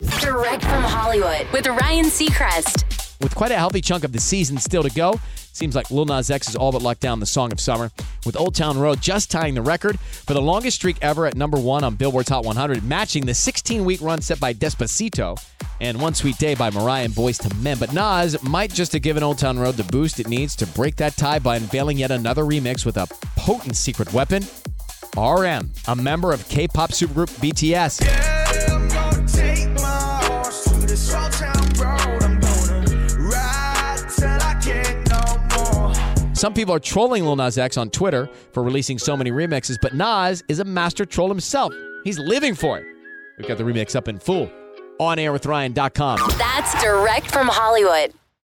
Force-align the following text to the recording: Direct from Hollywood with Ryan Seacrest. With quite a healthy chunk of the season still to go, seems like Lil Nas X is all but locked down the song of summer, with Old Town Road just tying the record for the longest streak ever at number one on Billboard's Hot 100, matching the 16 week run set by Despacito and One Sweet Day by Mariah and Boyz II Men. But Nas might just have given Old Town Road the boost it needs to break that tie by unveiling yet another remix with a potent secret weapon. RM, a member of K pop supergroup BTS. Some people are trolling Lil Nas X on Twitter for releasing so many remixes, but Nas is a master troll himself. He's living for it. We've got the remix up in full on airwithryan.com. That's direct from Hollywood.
Direct 0.00 0.62
from 0.62 0.82
Hollywood 0.82 1.46
with 1.52 1.66
Ryan 1.66 2.06
Seacrest. 2.06 3.20
With 3.20 3.34
quite 3.34 3.50
a 3.50 3.56
healthy 3.56 3.82
chunk 3.82 4.02
of 4.02 4.12
the 4.12 4.18
season 4.18 4.56
still 4.56 4.82
to 4.82 4.88
go, 4.88 5.20
seems 5.52 5.74
like 5.74 5.90
Lil 5.90 6.06
Nas 6.06 6.30
X 6.30 6.48
is 6.48 6.56
all 6.56 6.72
but 6.72 6.80
locked 6.80 7.00
down 7.00 7.20
the 7.20 7.26
song 7.26 7.52
of 7.52 7.60
summer, 7.60 7.90
with 8.24 8.34
Old 8.34 8.54
Town 8.54 8.78
Road 8.78 9.02
just 9.02 9.30
tying 9.30 9.54
the 9.54 9.60
record 9.60 10.00
for 10.00 10.32
the 10.32 10.40
longest 10.40 10.78
streak 10.78 10.96
ever 11.02 11.26
at 11.26 11.36
number 11.36 11.58
one 11.58 11.84
on 11.84 11.96
Billboard's 11.96 12.30
Hot 12.30 12.46
100, 12.46 12.82
matching 12.82 13.26
the 13.26 13.34
16 13.34 13.84
week 13.84 14.00
run 14.00 14.22
set 14.22 14.40
by 14.40 14.54
Despacito 14.54 15.38
and 15.82 16.00
One 16.00 16.14
Sweet 16.14 16.38
Day 16.38 16.54
by 16.54 16.70
Mariah 16.70 17.04
and 17.04 17.12
Boyz 17.12 17.44
II 17.44 17.62
Men. 17.62 17.76
But 17.78 17.92
Nas 17.92 18.42
might 18.42 18.72
just 18.72 18.94
have 18.94 19.02
given 19.02 19.22
Old 19.22 19.36
Town 19.36 19.58
Road 19.58 19.74
the 19.74 19.84
boost 19.84 20.18
it 20.18 20.28
needs 20.28 20.56
to 20.56 20.66
break 20.68 20.96
that 20.96 21.18
tie 21.18 21.40
by 21.40 21.56
unveiling 21.56 21.98
yet 21.98 22.10
another 22.10 22.44
remix 22.44 22.86
with 22.86 22.96
a 22.96 23.06
potent 23.36 23.76
secret 23.76 24.10
weapon. 24.14 24.44
RM, 25.14 25.70
a 25.88 25.94
member 25.94 26.32
of 26.32 26.48
K 26.48 26.66
pop 26.68 26.92
supergroup 26.92 27.28
BTS. 27.38 28.39
Some 36.40 36.54
people 36.54 36.74
are 36.74 36.80
trolling 36.80 37.26
Lil 37.26 37.36
Nas 37.36 37.58
X 37.58 37.76
on 37.76 37.90
Twitter 37.90 38.26
for 38.52 38.62
releasing 38.62 38.98
so 38.98 39.14
many 39.14 39.30
remixes, 39.30 39.76
but 39.78 39.92
Nas 39.92 40.42
is 40.48 40.58
a 40.58 40.64
master 40.64 41.04
troll 41.04 41.28
himself. 41.28 41.74
He's 42.02 42.18
living 42.18 42.54
for 42.54 42.78
it. 42.78 42.86
We've 43.36 43.46
got 43.46 43.58
the 43.58 43.64
remix 43.64 43.94
up 43.94 44.08
in 44.08 44.18
full 44.18 44.50
on 44.98 45.18
airwithryan.com. 45.18 46.18
That's 46.38 46.82
direct 46.82 47.30
from 47.30 47.46
Hollywood. 47.48 48.14